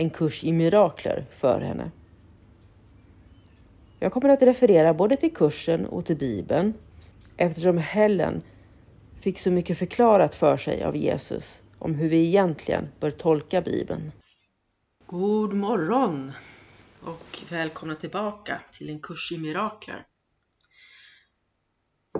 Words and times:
en 0.00 0.10
kurs 0.10 0.44
i 0.44 0.52
mirakler 0.52 1.26
för 1.38 1.60
henne. 1.60 1.90
Jag 3.98 4.12
kommer 4.12 4.28
att 4.28 4.42
referera 4.42 4.94
både 4.94 5.16
till 5.16 5.34
kursen 5.34 5.86
och 5.86 6.04
till 6.04 6.16
Bibeln 6.16 6.74
eftersom 7.36 7.78
Helen 7.78 8.42
fick 9.20 9.38
så 9.38 9.50
mycket 9.50 9.78
förklarat 9.78 10.34
för 10.34 10.56
sig 10.56 10.84
av 10.84 10.96
Jesus 10.96 11.62
om 11.78 11.94
hur 11.94 12.08
vi 12.08 12.26
egentligen 12.26 12.88
bör 13.00 13.10
tolka 13.10 13.62
Bibeln. 13.62 14.12
God 15.06 15.54
morgon 15.54 16.32
och 17.02 17.38
välkomna 17.50 17.94
tillbaka 17.94 18.60
till 18.72 18.90
en 18.90 19.00
kurs 19.00 19.32
i 19.32 19.38
mirakler. 19.38 20.06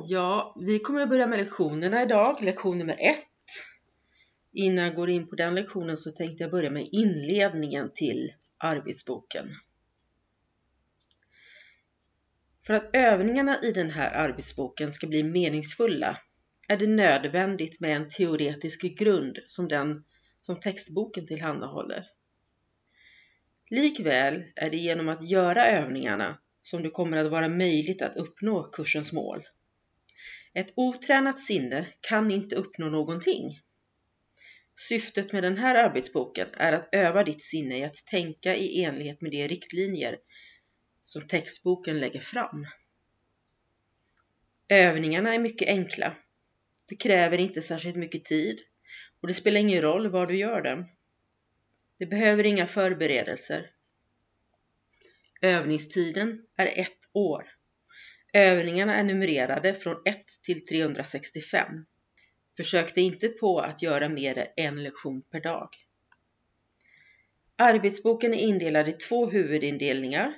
Ja, 0.05 0.57
vi 0.61 0.79
kommer 0.79 1.03
att 1.03 1.09
börja 1.09 1.27
med 1.27 1.39
lektionerna 1.39 2.03
idag, 2.03 2.37
lektion 2.43 2.79
nummer 2.79 2.97
ett. 3.01 3.27
Innan 4.53 4.85
jag 4.85 4.95
går 4.95 5.11
in 5.11 5.29
på 5.29 5.37
den 5.37 5.55
lektionen 5.55 5.97
så 5.97 6.11
tänkte 6.11 6.45
jag 6.45 6.51
börja 6.51 6.71
med 6.71 6.89
inledningen 6.93 7.91
till 7.95 8.33
arbetsboken. 8.59 9.47
För 12.67 12.75
att 12.75 12.97
övningarna 12.97 13.63
i 13.63 13.73
den 13.73 13.91
här 13.91 14.11
arbetsboken 14.11 14.93
ska 14.93 15.07
bli 15.07 15.23
meningsfulla 15.23 16.19
är 16.69 16.77
det 16.77 16.87
nödvändigt 16.87 17.81
med 17.81 17.97
en 17.97 18.09
teoretisk 18.09 18.99
grund 18.99 19.39
som 19.47 19.69
den 19.69 20.05
som 20.41 20.61
textboken 20.61 21.27
tillhandahåller. 21.27 22.07
Likväl 23.71 24.45
är 24.57 24.71
det 24.71 24.77
genom 24.77 25.09
att 25.09 25.31
göra 25.31 25.67
övningarna 25.67 26.39
som 26.61 26.83
det 26.83 26.91
kommer 26.91 27.17
att 27.17 27.31
vara 27.31 27.49
möjligt 27.49 28.03
att 28.03 28.17
uppnå 28.17 28.63
kursens 28.63 29.13
mål. 29.13 29.43
Ett 30.55 30.73
otränat 30.77 31.39
sinne 31.39 31.89
kan 32.01 32.31
inte 32.31 32.57
uppnå 32.57 32.89
någonting. 32.89 33.61
Syftet 34.89 35.33
med 35.33 35.43
den 35.43 35.57
här 35.57 35.85
arbetsboken 35.89 36.49
är 36.53 36.73
att 36.73 36.89
öva 36.93 37.25
ditt 37.25 37.43
sinne 37.43 37.79
i 37.79 37.85
att 37.85 38.07
tänka 38.07 38.57
i 38.57 38.85
enlighet 38.85 39.21
med 39.21 39.31
de 39.31 39.49
riktlinjer 39.49 40.19
som 41.03 41.27
textboken 41.27 42.01
lägger 42.01 42.21
fram. 42.21 42.67
Övningarna 44.69 45.35
är 45.35 45.39
mycket 45.39 45.69
enkla. 45.69 46.17
Det 46.87 46.97
kräver 46.97 47.39
inte 47.39 47.63
särskilt 47.63 47.97
mycket 47.97 48.25
tid 48.25 48.61
och 49.21 49.29
det 49.29 49.35
spelar 49.35 49.61
ingen 49.61 49.83
roll 49.83 50.09
var 50.09 50.27
du 50.27 50.37
gör 50.37 50.63
dem. 50.63 50.85
Det 51.99 52.07
behöver 52.07 52.47
inga 52.47 52.67
förberedelser. 52.67 53.71
Övningstiden 55.43 56.47
är 56.57 56.67
ett 56.67 57.09
år. 57.13 57.45
Övningarna 58.33 58.95
är 58.97 59.05
numrerade 59.05 59.75
från 59.75 60.03
1 60.05 60.25
till 60.43 60.67
365. 60.67 61.87
Försök 62.61 62.95
dig 62.95 63.05
inte 63.05 63.29
på 63.29 63.61
att 63.61 63.83
göra 63.83 64.09
mer 64.09 64.39
än 64.39 64.47
en 64.57 64.83
lektion 64.83 65.23
per 65.23 65.41
dag. 65.41 65.69
Arbetsboken 67.57 68.35
är 68.35 68.39
indelad 68.39 68.89
i 68.89 68.93
två 68.93 69.27
huvudindelningar. 69.31 70.35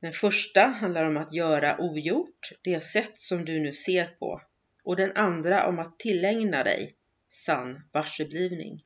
Den 0.00 0.12
första 0.12 0.60
handlar 0.60 1.04
om 1.04 1.16
att 1.16 1.32
göra 1.32 1.80
ogjort, 1.80 2.52
det 2.62 2.80
sätt 2.80 3.18
som 3.18 3.44
du 3.44 3.60
nu 3.60 3.74
ser 3.74 4.06
på, 4.06 4.40
och 4.84 4.96
den 4.96 5.12
andra 5.16 5.66
om 5.66 5.78
att 5.78 5.98
tillägna 5.98 6.64
dig 6.64 6.96
sann 7.28 7.82
varseblivning. 7.92 8.84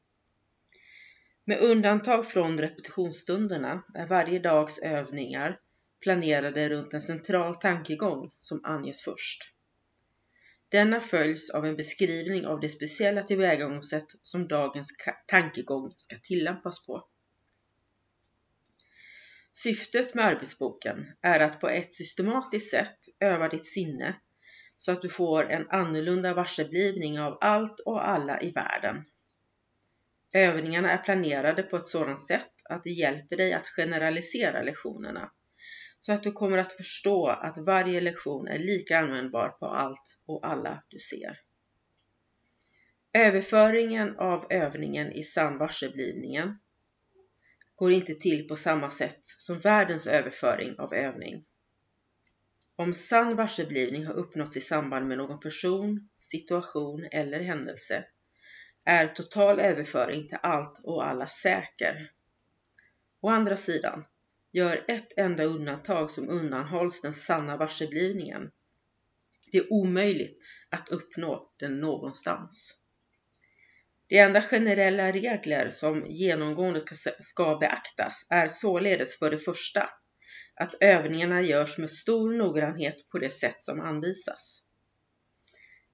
Med 1.45 1.59
undantag 1.59 2.27
från 2.27 2.61
repetitionsstunderna 2.61 3.85
är 3.95 4.07
varje 4.07 4.39
dags 4.39 4.79
övningar 4.79 5.59
planerade 6.01 6.69
runt 6.69 6.95
en 6.95 7.01
central 7.01 7.55
tankegång 7.55 8.31
som 8.41 8.61
anges 8.65 9.03
först. 9.03 9.53
Denna 10.73 11.01
följs 11.01 11.51
av 11.51 11.67
en 11.67 11.77
beskrivning 11.77 12.47
av 12.47 12.61
det 12.61 12.69
speciella 12.69 13.23
tillvägagångssätt 13.23 14.07
som 14.23 14.49
dagens 14.49 14.95
tankegång 15.27 15.95
ska 15.97 16.17
tillämpas 16.23 16.87
på. 16.87 17.05
Syftet 19.53 20.15
med 20.15 20.25
arbetsboken 20.25 21.07
är 21.23 21.41
att 21.41 21.61
på 21.61 21.69
ett 21.69 21.93
systematiskt 21.93 22.71
sätt 22.71 22.99
öva 23.21 23.49
ditt 23.49 23.67
sinne 23.67 24.15
så 24.79 24.93
att 24.93 25.03
du 25.03 25.09
får 25.09 25.51
en 25.51 25.69
annorlunda 25.71 26.35
varseblivning 26.35 27.21
av 27.21 27.39
allt 27.41 27.81
och 27.81 28.09
alla 28.09 28.41
i 28.41 28.51
världen. 28.51 29.05
Övningarna 30.33 30.91
är 30.91 30.99
planerade 30.99 31.63
på 31.63 31.77
ett 31.77 31.89
sådant 31.89 32.21
sätt 32.23 32.53
att 32.65 32.83
det 32.83 32.91
hjälper 32.91 33.37
dig 33.37 33.53
att 33.53 33.67
generalisera 33.67 34.63
lektionerna 34.63 35.31
så 36.05 36.13
att 36.13 36.23
du 36.23 36.33
kommer 36.33 36.59
att 36.59 36.73
förstå 36.73 37.29
att 37.29 37.59
varje 37.59 38.01
lektion 38.01 38.49
är 38.49 38.59
lika 38.59 38.99
användbar 38.99 39.49
på 39.49 39.67
allt 39.67 40.19
och 40.27 40.47
alla 40.47 40.83
du 40.89 40.99
ser. 40.99 41.39
Överföringen 43.13 44.19
av 44.19 44.47
övningen 44.51 45.13
i 45.13 45.23
sann 45.23 45.59
varseblivningen 45.59 46.59
går 47.75 47.93
inte 47.93 48.15
till 48.15 48.49
på 48.49 48.57
samma 48.57 48.91
sätt 48.91 49.19
som 49.23 49.59
världens 49.59 50.07
överföring 50.07 50.79
av 50.79 50.95
övning. 50.95 51.45
Om 52.77 52.95
sann 52.95 53.37
varseblivning 53.37 54.07
har 54.07 54.15
uppnåtts 54.15 54.57
i 54.57 54.61
samband 54.61 55.09
med 55.09 55.19
någon 55.19 55.41
person, 55.41 56.09
situation 56.17 57.05
eller 57.13 57.41
händelse 57.41 58.05
är 58.85 59.09
total 59.09 59.61
överföring 59.61 60.29
till 60.29 60.39
allt 60.43 60.81
och 60.85 61.07
alla 61.07 61.27
säker. 61.27 62.11
Å 63.21 63.29
andra 63.29 63.57
sidan, 63.57 64.05
gör 64.53 64.85
ett 64.89 65.19
enda 65.19 65.45
undantag 65.45 66.11
som 66.11 66.29
undanhålls 66.29 67.01
den 67.01 67.13
sanna 67.13 67.57
varseblivningen. 67.57 68.51
Det 69.53 69.59
är 69.59 69.73
omöjligt 69.73 70.39
att 70.69 70.89
uppnå 70.89 71.53
den 71.59 71.81
någonstans. 71.81 72.77
De 74.07 74.19
enda 74.19 74.43
generella 74.43 75.13
regler 75.13 75.71
som 75.71 76.07
genomgående 76.07 76.81
ska 77.21 77.57
beaktas 77.57 78.27
är 78.31 78.49
således 78.49 79.19
för 79.19 79.31
det 79.31 79.39
första 79.39 79.91
att 80.55 80.75
övningarna 80.81 81.43
görs 81.43 81.79
med 81.79 81.91
stor 81.91 82.33
noggrannhet 82.33 83.09
på 83.09 83.19
det 83.19 83.31
sätt 83.31 83.63
som 83.63 83.81
anvisas. 83.81 84.63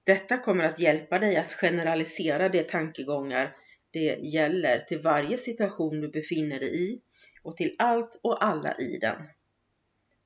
Detta 0.03 0.37
kommer 0.37 0.63
att 0.63 0.79
hjälpa 0.79 1.19
dig 1.19 1.37
att 1.37 1.51
generalisera 1.51 2.49
de 2.49 2.63
tankegångar 2.63 3.55
det 3.91 4.19
gäller 4.21 4.79
till 4.79 4.99
varje 4.99 5.37
situation 5.37 6.01
du 6.01 6.09
befinner 6.09 6.59
dig 6.59 6.91
i 6.91 7.01
och 7.43 7.57
till 7.57 7.75
allt 7.77 8.19
och 8.23 8.43
alla 8.43 8.73
i 8.73 8.97
den. 8.97 9.27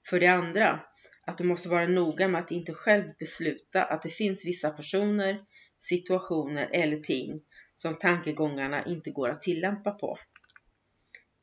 För 0.09 0.19
det 0.19 0.27
andra, 0.27 0.79
att 1.25 1.37
du 1.37 1.43
måste 1.43 1.69
vara 1.69 1.87
noga 1.87 2.27
med 2.27 2.41
att 2.41 2.51
inte 2.51 2.73
själv 2.73 3.03
besluta 3.19 3.83
att 3.83 4.01
det 4.01 4.09
finns 4.09 4.45
vissa 4.45 4.69
personer, 4.69 5.41
situationer 5.77 6.69
eller 6.71 6.97
ting 6.97 7.41
som 7.75 7.97
tankegångarna 7.97 8.85
inte 8.85 9.09
går 9.09 9.29
att 9.29 9.41
tillämpa 9.41 9.91
på. 9.91 10.17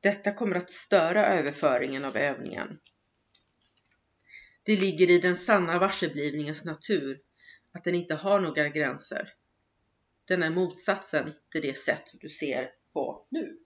Detta 0.01 0.33
kommer 0.33 0.57
att 0.57 0.71
störa 0.71 1.27
överföringen 1.27 2.05
av 2.05 2.17
övningen. 2.17 2.79
Det 4.63 4.77
ligger 4.77 5.11
i 5.11 5.19
den 5.19 5.37
sanna 5.37 5.79
varseblivningens 5.79 6.65
natur 6.65 7.21
att 7.73 7.85
den 7.85 7.95
inte 7.95 8.15
har 8.15 8.41
några 8.41 8.69
gränser. 8.69 9.33
Den 10.31 10.43
är 10.43 10.51
motsatsen 10.51 11.33
till 11.53 11.63
det 11.63 11.78
sätt 11.78 12.04
du 12.21 12.28
ser 12.28 12.71
på 12.93 13.27
nu. 13.31 13.57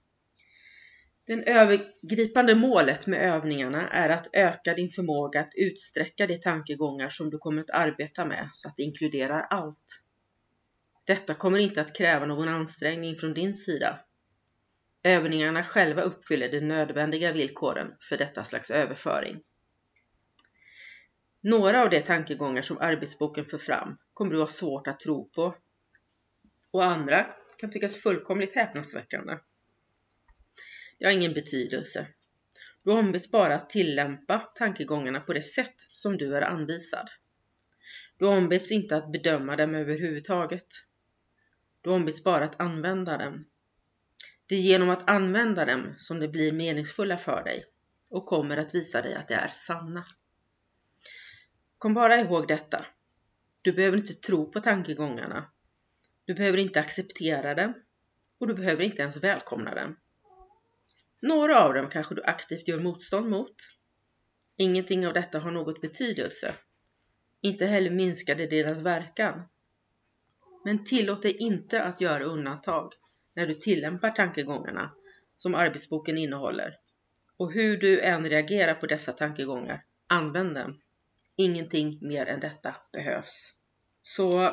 Det 1.26 1.50
övergripande 1.50 2.54
målet 2.54 3.06
med 3.06 3.20
övningarna 3.20 3.88
är 3.88 4.08
att 4.08 4.28
öka 4.32 4.74
din 4.74 4.90
förmåga 4.90 5.40
att 5.40 5.52
utsträcka 5.54 6.26
de 6.26 6.38
tankegångar 6.38 7.08
som 7.08 7.30
du 7.30 7.38
kommer 7.38 7.60
att 7.60 7.70
arbeta 7.70 8.24
med 8.24 8.48
så 8.52 8.68
att 8.68 8.76
det 8.76 8.82
inkluderar 8.82 9.40
allt. 9.40 10.02
Detta 11.04 11.34
kommer 11.34 11.58
inte 11.58 11.80
att 11.80 11.96
kräva 11.96 12.26
någon 12.26 12.48
ansträngning 12.48 13.16
från 13.16 13.32
din 13.32 13.54
sida. 13.54 14.00
Övningarna 15.02 15.64
själva 15.64 16.02
uppfyller 16.02 16.48
de 16.48 16.60
nödvändiga 16.60 17.32
villkoren 17.32 17.88
för 18.08 18.16
detta 18.16 18.44
slags 18.44 18.70
överföring. 18.70 19.40
Några 21.40 21.82
av 21.82 21.90
de 21.90 22.00
tankegångar 22.00 22.62
som 22.62 22.78
arbetsboken 22.78 23.44
för 23.44 23.58
fram 23.58 23.96
kommer 24.12 24.30
du 24.30 24.40
ha 24.40 24.46
svårt 24.46 24.86
att 24.86 25.00
tro 25.00 25.30
på 25.30 25.54
och 26.74 26.84
andra 26.84 27.26
kan 27.56 27.70
tyckas 27.70 27.96
fullkomligt 27.96 28.54
häpnadsväckande. 28.54 29.38
Det 30.98 31.04
har 31.04 31.12
ingen 31.12 31.32
betydelse. 31.32 32.06
Du 32.84 32.90
ombeds 32.90 33.30
bara 33.30 33.54
att 33.54 33.70
tillämpa 33.70 34.38
tankegångarna 34.38 35.20
på 35.20 35.32
det 35.32 35.42
sätt 35.42 35.74
som 35.90 36.16
du 36.16 36.36
är 36.36 36.42
anvisad. 36.42 37.10
Du 38.18 38.26
ombeds 38.26 38.72
inte 38.72 38.96
att 38.96 39.12
bedöma 39.12 39.56
dem 39.56 39.74
överhuvudtaget. 39.74 40.66
Du 41.80 41.90
ombeds 41.90 42.24
bara 42.24 42.44
att 42.44 42.60
använda 42.60 43.18
dem. 43.18 43.44
Det 44.46 44.54
är 44.54 44.60
genom 44.60 44.90
att 44.90 45.10
använda 45.10 45.64
dem 45.64 45.94
som 45.96 46.18
det 46.20 46.28
blir 46.28 46.52
meningsfulla 46.52 47.18
för 47.18 47.44
dig 47.44 47.64
och 48.10 48.26
kommer 48.26 48.56
att 48.56 48.74
visa 48.74 49.02
dig 49.02 49.14
att 49.14 49.28
de 49.28 49.34
är 49.34 49.48
sanna. 49.48 50.04
Kom 51.78 51.94
bara 51.94 52.16
ihåg 52.16 52.48
detta. 52.48 52.86
Du 53.62 53.72
behöver 53.72 53.96
inte 53.96 54.14
tro 54.14 54.52
på 54.52 54.60
tankegångarna. 54.60 55.50
Du 56.24 56.34
behöver 56.34 56.58
inte 56.58 56.80
acceptera 56.80 57.54
den 57.54 57.74
och 58.38 58.46
du 58.46 58.54
behöver 58.54 58.84
inte 58.84 59.02
ens 59.02 59.16
välkomna 59.16 59.74
den. 59.74 59.96
Några 61.22 61.60
av 61.60 61.74
dem 61.74 61.88
kanske 61.90 62.14
du 62.14 62.22
aktivt 62.22 62.68
gör 62.68 62.80
motstånd 62.80 63.30
mot. 63.30 63.56
Ingenting 64.56 65.06
av 65.06 65.12
detta 65.12 65.38
har 65.38 65.50
något 65.50 65.80
betydelse. 65.80 66.54
Inte 67.40 67.66
heller 67.66 67.90
minskar 67.90 68.34
det 68.34 68.46
deras 68.46 68.80
verkan. 68.80 69.42
Men 70.64 70.84
tillåt 70.84 71.22
dig 71.22 71.36
inte 71.36 71.82
att 71.82 72.00
göra 72.00 72.24
undantag 72.24 72.92
när 73.34 73.46
du 73.46 73.54
tillämpar 73.54 74.10
tankegångarna 74.10 74.92
som 75.34 75.54
arbetsboken 75.54 76.18
innehåller. 76.18 76.76
Och 77.36 77.52
hur 77.52 77.76
du 77.76 78.00
än 78.00 78.28
reagerar 78.28 78.74
på 78.74 78.86
dessa 78.86 79.12
tankegångar, 79.12 79.84
använd 80.06 80.54
dem. 80.54 80.80
Ingenting 81.36 81.98
mer 82.02 82.26
än 82.26 82.40
detta 82.40 82.76
behövs. 82.92 83.54
Så 84.02 84.50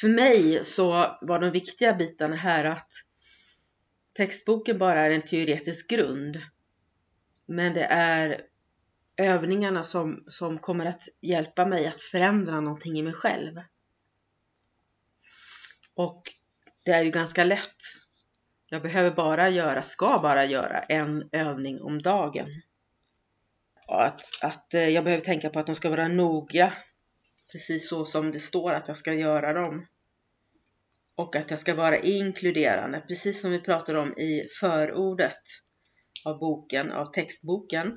för 0.00 0.08
mig 0.08 0.64
så 0.64 1.16
var 1.20 1.38
de 1.38 1.50
viktiga 1.50 1.94
bitarna 1.94 2.36
här 2.36 2.64
att 2.64 2.90
textboken 4.12 4.78
bara 4.78 5.06
är 5.06 5.10
en 5.10 5.22
teoretisk 5.22 5.90
grund. 5.90 6.42
Men 7.46 7.74
det 7.74 7.84
är 7.84 8.42
övningarna 9.16 9.84
som, 9.84 10.24
som 10.26 10.58
kommer 10.58 10.86
att 10.86 11.08
hjälpa 11.20 11.66
mig 11.66 11.86
att 11.86 12.02
förändra 12.02 12.60
någonting 12.60 12.98
i 12.98 13.02
mig 13.02 13.12
själv. 13.12 13.60
Och 15.94 16.22
det 16.84 16.90
är 16.90 17.04
ju 17.04 17.10
ganska 17.10 17.44
lätt. 17.44 17.76
Jag 18.68 18.82
behöver 18.82 19.10
bara 19.10 19.50
göra, 19.50 19.82
ska 19.82 20.18
bara 20.22 20.44
göra 20.44 20.82
en 20.82 21.28
övning 21.32 21.82
om 21.82 22.02
dagen. 22.02 22.62
Att, 23.88 24.22
att 24.42 24.74
eh, 24.74 24.88
jag 24.88 25.04
behöver 25.04 25.24
tänka 25.24 25.50
på 25.50 25.58
att 25.58 25.66
de 25.66 25.74
ska 25.74 25.90
vara 25.90 26.08
noga, 26.08 26.72
precis 27.56 27.88
så 27.88 28.04
som 28.04 28.32
det 28.32 28.40
står 28.40 28.72
att 28.72 28.88
jag 28.88 28.96
ska 28.96 29.14
göra 29.14 29.52
dem. 29.52 29.86
Och 31.14 31.36
att 31.36 31.50
jag 31.50 31.58
ska 31.58 31.74
vara 31.74 31.98
inkluderande, 31.98 33.00
precis 33.08 33.40
som 33.40 33.50
vi 33.50 33.60
pratade 33.60 33.98
om 33.98 34.12
i 34.12 34.48
förordet 34.60 35.42
av 36.24 36.38
boken, 36.38 36.92
av 36.92 37.12
textboken. 37.12 37.96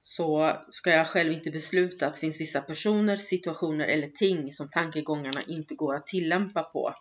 Så 0.00 0.56
ska 0.70 0.90
jag 0.90 1.06
själv 1.06 1.32
inte 1.32 1.50
besluta 1.50 2.06
att 2.06 2.12
det 2.12 2.18
finns 2.18 2.40
vissa 2.40 2.60
personer, 2.60 3.16
situationer 3.16 3.86
eller 3.86 4.08
ting 4.08 4.52
som 4.52 4.70
tankegångarna 4.70 5.40
inte 5.48 5.74
går 5.74 5.94
att 5.94 6.06
tillämpa 6.06 6.62
på. 6.62 6.94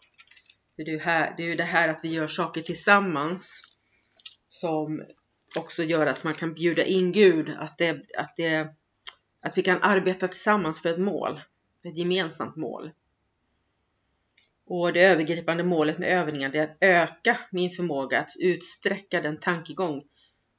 För 0.75 0.83
det 0.83 0.91
är 0.91 0.93
ju, 0.93 0.99
här, 0.99 1.33
det, 1.37 1.43
är 1.43 1.47
ju 1.47 1.55
det 1.55 1.63
här 1.63 1.89
att 1.89 1.99
vi 2.03 2.09
gör 2.09 2.27
saker 2.27 2.61
tillsammans 2.61 3.63
som 4.47 5.03
också 5.59 5.83
gör 5.83 6.05
att 6.05 6.23
man 6.23 6.33
kan 6.33 6.53
bjuda 6.53 6.83
in 6.83 7.11
Gud, 7.11 7.49
att, 7.49 7.77
det, 7.77 7.91
att, 8.17 8.33
det, 8.37 8.75
att 9.41 9.57
vi 9.57 9.61
kan 9.61 9.81
arbeta 9.81 10.27
tillsammans 10.27 10.81
för 10.81 10.89
ett 10.89 10.99
mål, 10.99 11.41
ett 11.85 11.97
gemensamt 11.97 12.55
mål. 12.55 12.91
Och 14.65 14.93
det 14.93 15.03
övergripande 15.03 15.63
målet 15.63 15.97
med 15.97 16.09
övningen 16.09 16.55
är 16.55 16.63
att 16.63 16.77
öka 16.79 17.39
min 17.51 17.69
förmåga 17.69 18.19
att 18.19 18.31
utsträcka 18.39 19.21
den 19.21 19.39
tankegång 19.39 20.03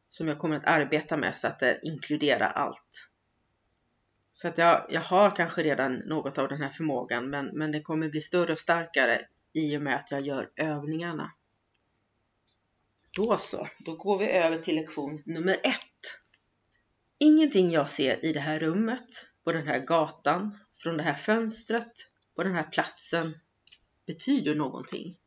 som 0.08 0.28
jag 0.28 0.38
kommer 0.38 0.56
att 0.56 0.64
arbeta 0.64 1.16
med 1.16 1.36
så 1.36 1.46
att 1.46 1.58
det 1.58 1.80
inkluderar 1.82 2.50
allt. 2.50 3.08
Så 4.34 4.48
att 4.48 4.58
jag, 4.58 4.86
jag 4.90 5.00
har 5.00 5.36
kanske 5.36 5.62
redan 5.62 5.94
något 5.94 6.38
av 6.38 6.48
den 6.48 6.62
här 6.62 6.68
förmågan 6.68 7.30
men, 7.30 7.46
men 7.46 7.72
det 7.72 7.80
kommer 7.80 8.08
bli 8.08 8.20
större 8.20 8.52
och 8.52 8.58
starkare 8.58 9.20
i 9.52 9.76
och 9.76 9.82
med 9.82 9.96
att 9.96 10.10
jag 10.10 10.20
gör 10.20 10.46
övningarna. 10.56 11.32
Då 13.16 13.36
så, 13.36 13.68
då 13.86 13.94
går 13.96 14.18
vi 14.18 14.30
över 14.30 14.58
till 14.58 14.76
lektion 14.76 15.22
nummer 15.26 15.56
ett. 15.62 16.21
Ingenting 17.22 17.70
jag 17.70 17.88
ser 17.88 18.24
i 18.24 18.32
det 18.32 18.40
här 18.40 18.58
rummet, 18.58 19.28
på 19.44 19.52
den 19.52 19.66
här 19.66 19.78
gatan, 19.78 20.58
från 20.74 20.96
det 20.96 21.02
här 21.02 21.14
fönstret, 21.14 21.92
på 22.34 22.42
den 22.42 22.54
här 22.54 22.70
platsen 22.70 23.38
betyder 24.06 24.54
någonting. 24.54 25.18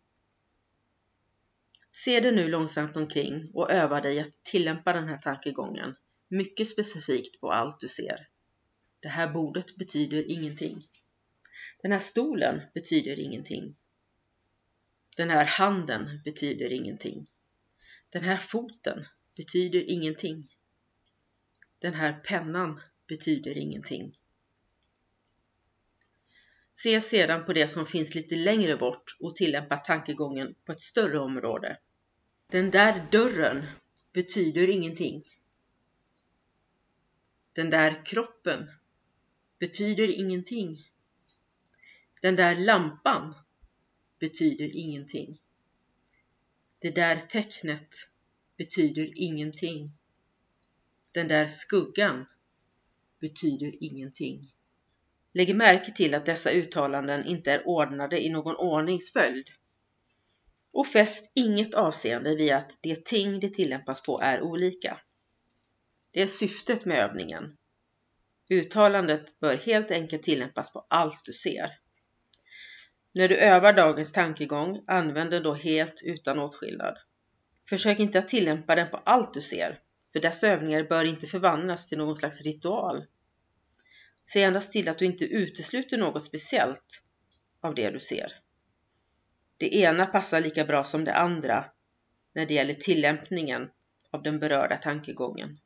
Se 1.92 2.19
dig 2.19 2.31
nu 2.31 2.47
långsamt 2.47 2.97
omkring 2.97 3.51
och 3.53 3.71
öva 3.71 4.01
dig 4.01 4.19
att 4.19 4.44
tillämpa 4.44 4.94
den 4.94 5.07
här 5.07 5.18
tankegången 5.18 5.95
mycket 6.27 6.68
specifikt 6.68 7.42
på 7.42 7.51
allt 7.51 7.80
du 7.80 7.88
ser. 7.88 8.27
Det 9.00 9.09
här 9.09 9.33
bordet 9.33 9.75
betyder 9.75 10.31
ingenting. 10.31 10.88
Den 11.81 11.92
här 11.92 12.00
stolen 12.00 12.62
betyder 12.74 13.19
ingenting. 13.19 13.75
Den 15.18 15.30
här 15.30 15.45
handen 15.45 16.21
betyder 16.25 16.74
ingenting. 16.74 17.27
Den 18.09 18.24
här 18.24 18.38
foten 18.38 19.06
betyder 19.36 19.89
ingenting. 19.89 20.55
Den 21.86 21.94
här 21.94 22.14
pennan 22.14 22.82
betyder 23.08 23.58
ingenting. 23.58 24.18
Se 26.74 27.02
sedan 27.02 27.46
på 27.46 27.54
det 27.54 27.68
som 27.68 27.86
finns 27.86 28.16
lite 28.16 28.36
längre 28.36 28.78
bort 28.78 29.18
och 29.20 29.36
tillämpa 29.36 29.78
tankegången 29.78 30.56
på 30.66 30.72
ett 30.72 30.82
större 30.82 31.20
område. 31.20 31.80
Den 32.48 32.72
där 32.72 33.08
dörren 33.12 33.66
betyder 34.14 34.70
ingenting. 34.70 35.24
Den 37.54 37.70
där 37.70 38.06
kroppen 38.06 38.72
betyder 39.60 40.20
ingenting. 40.20 40.92
Den 42.22 42.36
där 42.36 42.56
lampan 42.56 43.36
betyder 44.20 44.76
ingenting. 44.76 45.38
Det 46.80 46.92
där 46.92 47.16
tecknet 47.16 47.96
betyder 48.58 49.12
ingenting. 49.16 49.92
Den 51.16 51.28
där 51.28 51.48
skuggan 51.48 52.26
betyder 53.20 53.84
ingenting. 53.84 54.54
Lägg 55.34 55.56
märke 55.56 55.92
till 55.92 56.16
att 56.16 56.26
dessa 56.26 56.52
uttalanden 56.52 57.26
inte 57.26 57.52
är 57.52 57.68
ordnade 57.68 58.26
i 58.26 58.30
någon 58.30 58.56
ordningsföljd. 58.56 59.50
Och 60.72 60.88
fäst 60.88 61.32
inget 61.36 61.74
avseende 61.74 62.36
vid 62.36 62.54
att 62.54 62.78
det 62.82 63.06
ting 63.06 63.40
det 63.40 63.50
tillämpas 63.50 64.06
på 64.06 64.20
är 64.22 64.42
olika. 64.42 65.00
Det 66.12 66.22
är 66.22 66.28
syftet 66.28 66.86
med 66.86 66.98
övningen. 66.98 67.58
Uttalandet 68.50 69.40
bör 69.40 69.58
helt 69.58 69.92
enkelt 69.92 70.24
tillämpas 70.24 70.74
på 70.74 70.86
allt 70.90 71.26
du 71.26 71.34
ser. 71.34 71.80
När 73.12 73.28
du 73.28 73.36
övar 73.36 73.74
dagens 73.74 74.12
tankegång, 74.12 74.84
använd 74.88 75.31
den 75.31 75.44
då 75.44 75.54
helt 75.54 76.02
utan 76.02 76.40
åtskillnad. 76.40 76.98
Försök 77.69 78.00
inte 78.00 78.19
att 78.19 78.30
tillämpa 78.30 78.76
den 78.76 78.90
på 78.90 78.98
allt 78.98 79.34
du 79.34 79.42
ser, 79.42 79.81
för 80.16 80.19
dessa 80.19 80.48
övningar 80.48 80.84
bör 80.84 81.06
inte 81.06 81.28
förvandlas 81.28 81.90
till 81.90 81.98
någon 81.98 82.16
slags 82.16 82.42
ritual. 82.42 83.06
Se 84.26 84.44
endast 84.44 84.72
till 84.72 84.90
att 84.90 85.00
du 85.00 85.06
inte 85.06 85.26
utesluter 85.26 85.98
något 85.98 86.24
speciellt 86.24 87.04
av 87.62 87.76
det 87.76 87.90
du 87.90 88.00
ser. 88.00 88.34
Det 89.57 89.76
ena 89.76 90.06
passar 90.06 90.42
lika 90.42 90.66
bra 90.66 90.84
som 90.84 91.04
det 91.04 91.14
andra 91.14 91.66
när 92.34 92.45
det 92.45 92.54
gäller 92.54 92.74
tillämpningen 92.74 93.69
av 94.12 94.24
den 94.24 94.40
berörda 94.40 94.78
tankegången. 94.78 95.60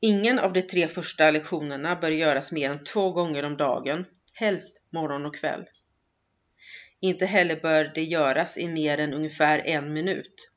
Ingen 0.00 0.38
av 0.38 0.52
de 0.52 0.62
tre 0.62 0.88
första 0.88 1.30
lektionerna 1.30 1.96
bör 1.96 2.10
göras 2.10 2.52
mer 2.52 2.70
än 2.70 2.84
två 2.84 3.10
gånger 3.10 3.42
om 3.42 3.56
dagen, 3.56 4.04
helst 4.32 4.84
morgon 4.90 5.26
och 5.26 5.36
kväll. 5.36 5.64
Inte 7.00 7.26
heller 7.26 7.60
bör 7.60 7.92
det 7.94 8.04
göras 8.04 8.58
i 8.58 8.68
mer 8.68 8.98
än 8.98 9.14
ungefär 9.14 9.62
en 9.66 9.92
minut, 9.92 10.50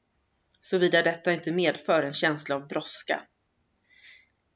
såvida 0.60 1.02
detta 1.02 1.34
inte 1.34 1.52
medför 1.52 2.04
en 2.04 2.14
känsla 2.14 2.56
av 2.56 2.68
brådska. 2.68 3.22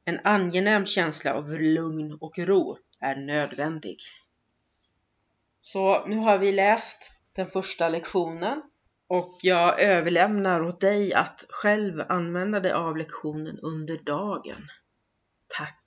En 0.06 0.20
angenäm 0.24 0.86
känsla 0.86 1.34
av 1.34 1.60
lugn 1.60 2.18
och 2.22 2.40
ro 2.40 2.78
är 3.02 3.16
nödvändig. 3.16 3.98
Så 5.62 6.06
nu 6.06 6.16
har 6.16 6.38
vi 6.38 6.52
läst 6.52 7.14
den 7.36 7.50
första 7.50 7.90
lektionen 7.90 8.62
och 9.08 9.40
jag 9.42 9.82
överlämnar 9.82 10.62
åt 10.62 10.82
dig 10.82 11.14
att 11.14 11.46
själv 11.50 12.02
använda 12.02 12.60
dig 12.60 12.72
av 12.72 12.98
lektionen 12.98 13.60
under 13.60 13.98
dagen. 13.98 14.68
Tack! 15.58 15.84